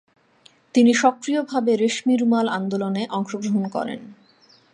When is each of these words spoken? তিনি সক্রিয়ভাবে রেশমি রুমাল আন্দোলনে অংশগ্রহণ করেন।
তিনি 0.75 0.91
সক্রিয়ভাবে 0.93 1.71
রেশমি 1.75 2.13
রুমাল 2.15 2.47
আন্দোলনে 2.49 3.03
অংশগ্রহণ 3.09 3.63
করেন। 3.75 3.99